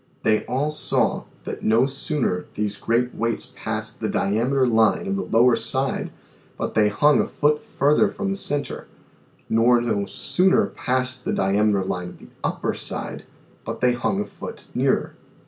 [0.23, 5.21] They all saw, that no sooner these great Weights passed the Diameter line of the
[5.21, 6.09] lower side,
[6.57, 8.87] but they hung a foot further from the Centre,
[9.47, 13.25] nor no sooner passed the Diameter line of the upper side,
[13.63, 15.13] but they hung a foot nearer.